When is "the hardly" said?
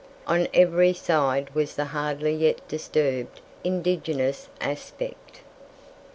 1.75-2.33